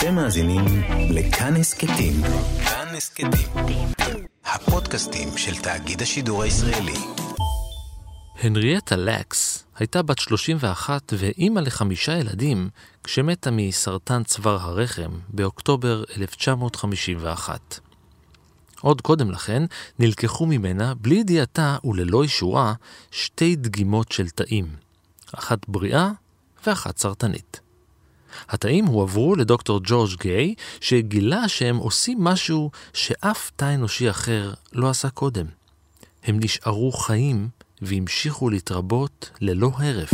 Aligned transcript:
אתם 0.00 0.14
מאזינים 0.14 0.64
לכאן 1.10 1.56
הסכתים. 1.56 2.12
כאן 2.64 2.94
הסכתים. 2.96 3.88
הפודקאסטים 4.44 5.28
של 5.36 5.56
תאגיד 5.62 6.02
השידור 6.02 6.42
הישראלי. 6.42 6.94
הנריאטה 8.38 8.96
לקס 8.96 9.64
הייתה 9.78 10.02
בת 10.02 10.18
31 10.18 11.12
ואימא 11.18 11.60
לחמישה 11.60 12.18
ילדים 12.18 12.68
כשמתה 13.04 13.50
מסרטן 13.50 14.24
צוואר 14.24 14.60
הרחם 14.60 15.10
באוקטובר 15.28 16.04
1951. 16.16 17.80
עוד 18.80 19.00
קודם 19.00 19.30
לכן 19.30 19.62
נלקחו 19.98 20.46
ממנה, 20.46 20.94
בלי 20.94 21.14
ידיעתה 21.14 21.76
וללא 21.84 22.22
אישורה, 22.22 22.74
שתי 23.10 23.56
דגימות 23.56 24.12
של 24.12 24.28
תאים, 24.28 24.66
אחת 25.34 25.68
בריאה 25.68 26.10
ואחת 26.66 26.98
סרטנית. 26.98 27.69
התאים 28.48 28.86
הועברו 28.86 29.36
לדוקטור 29.36 29.80
ג'ורג' 29.84 30.10
גיי, 30.20 30.54
שגילה 30.80 31.48
שהם 31.48 31.76
עושים 31.76 32.24
משהו 32.24 32.70
שאף 32.92 33.50
תא 33.56 33.74
אנושי 33.74 34.10
אחר 34.10 34.52
לא 34.72 34.90
עשה 34.90 35.10
קודם. 35.10 35.46
הם 36.24 36.38
נשארו 36.40 36.92
חיים 36.92 37.48
והמשיכו 37.82 38.50
להתרבות 38.50 39.30
ללא 39.40 39.70
הרף. 39.78 40.12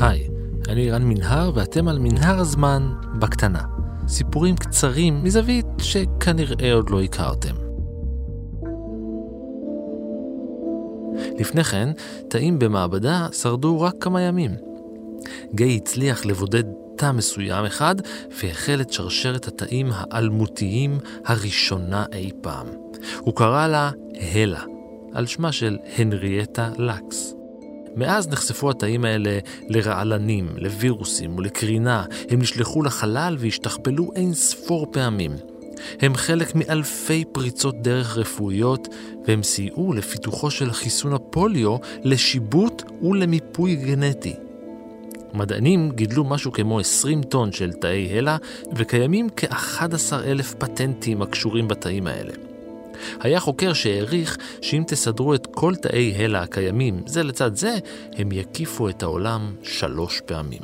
היי, 0.00 0.28
אני 0.68 0.90
רן 0.90 1.02
מנהר 1.02 1.50
ואתם 1.54 1.88
על 1.88 1.98
מנהר 1.98 2.40
הזמן 2.40 2.92
בקטנה. 3.18 3.62
סיפורים 4.08 4.56
קצרים 4.56 5.24
מזווית 5.24 5.66
שכנראה 5.78 6.72
עוד 6.72 6.90
לא 6.90 7.02
הכרתם. 7.02 7.54
לפני 11.38 11.64
כן, 11.64 11.88
תאים 12.28 12.58
במעבדה 12.58 13.28
שרדו 13.32 13.80
רק 13.80 13.94
כמה 14.00 14.20
ימים. 14.20 14.50
גיי 15.54 15.76
הצליח 15.76 16.26
לבודד 16.26 16.64
תא 16.96 17.12
מסוים 17.12 17.64
אחד 17.64 17.94
והחל 18.42 18.80
את 18.80 18.92
שרשרת 18.92 19.48
התאים 19.48 19.88
האלמותיים 19.90 20.98
הראשונה 21.24 22.04
אי 22.12 22.30
פעם. 22.40 22.66
הוא 23.18 23.34
קרא 23.34 23.66
לה 23.66 23.90
הלה, 24.20 24.62
על 25.14 25.26
שמה 25.26 25.52
של 25.52 25.78
הנריאטה 25.98 26.70
לקס. 26.78 27.35
מאז 27.96 28.28
נחשפו 28.28 28.70
התאים 28.70 29.04
האלה 29.04 29.38
לרעלנים, 29.68 30.48
לווירוסים 30.56 31.38
ולקרינה. 31.38 32.04
הם 32.30 32.38
נשלחו 32.38 32.82
לחלל 32.82 33.36
והשתכפלו 33.38 34.10
אין 34.16 34.34
ספור 34.34 34.86
פעמים. 34.92 35.36
הם 36.00 36.14
חלק 36.14 36.54
מאלפי 36.54 37.24
פריצות 37.32 37.82
דרך 37.82 38.18
רפואיות, 38.18 38.88
והם 39.26 39.42
סייעו 39.42 39.92
לפיתוחו 39.92 40.50
של 40.50 40.72
חיסון 40.72 41.12
הפוליו 41.12 41.76
לשיבוט 42.04 42.82
ולמיפוי 43.02 43.76
גנטי. 43.76 44.34
מדענים 45.34 45.90
גידלו 45.90 46.24
משהו 46.24 46.52
כמו 46.52 46.80
20 46.80 47.22
טון 47.22 47.52
של 47.52 47.72
תאי 47.72 48.18
הלה, 48.18 48.36
וקיימים 48.76 49.28
כ-11 49.36 50.14
אלף 50.24 50.54
פטנטים 50.54 51.22
הקשורים 51.22 51.68
בתאים 51.68 52.06
האלה. 52.06 52.32
היה 53.20 53.40
חוקר 53.40 53.72
שהעריך 53.72 54.36
שאם 54.62 54.82
תסדרו 54.86 55.34
את 55.34 55.46
כל 55.54 55.74
תאי 55.74 56.14
הלה 56.24 56.42
הקיימים 56.42 57.02
זה 57.06 57.22
לצד 57.22 57.54
זה, 57.56 57.74
הם 58.12 58.32
יקיפו 58.32 58.88
את 58.88 59.02
העולם 59.02 59.54
שלוש 59.62 60.20
פעמים. 60.20 60.62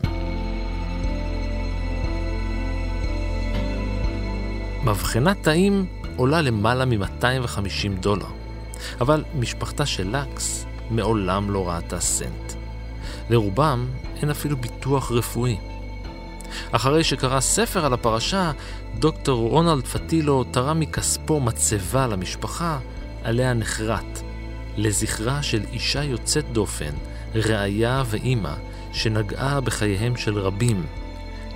מבחנת 4.85 5.37
תאים 5.43 5.87
עולה 6.17 6.43
למעלה 6.43 6.85
מ-250 6.85 8.01
דולר, 8.01 8.27
אבל 9.01 9.25
משפחתה 9.39 9.87
של 9.87 10.17
לקס 10.17 10.67
מעולם 10.91 11.51
לא 11.51 11.69
ראתה 11.69 12.01
סנט. 12.01 12.53
לרובם 13.31 13.87
אין 14.17 14.31
אפילו 14.31 14.57
ביטוח 14.57 15.13
רפואי. 15.13 15.72
אחרי 16.73 17.05
שקרא 17.05 17.41
ספר 17.41 17.87
על 17.87 17.93
הפרשה, 17.93 18.53
דוקטור 18.99 19.51
רונלד 19.51 19.87
פטילו 19.87 20.45
תרם 20.45 20.81
מכספו 20.81 21.41
מצבה 21.41 22.07
למשפחה, 22.07 22.79
עליה 23.25 23.55
נחרט, 23.55 24.21
לזכרה 24.77 25.43
של 25.43 25.63
אישה 25.73 26.05
יוצאת 26.05 26.45
דופן, 26.53 26.93
ראיה 27.35 28.03
ואימא, 28.07 28.55
שנגעה 28.93 29.61
בחייהם 29.61 30.17
של 30.17 30.39
רבים. 30.39 30.87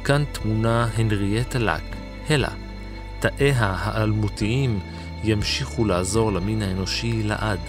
כאן 0.05 0.25
תמונה 0.33 0.89
הנריאטה 0.97 1.59
לק, 1.59 1.97
הלה. 2.29 2.51
תאיה 3.21 3.75
האלמותיים 3.79 4.81
ימשיכו 5.25 5.85
לעזור 5.85 6.33
למין 6.33 6.63
האנושי 6.63 7.23
לעד. 7.23 7.61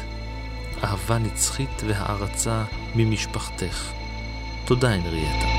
אהבה 0.83 1.17
נצחית 1.17 1.81
והערצה 1.87 2.63
ממשפחתך. 2.95 3.91
תודה, 4.65 4.89
הנריאטה. 4.89 5.56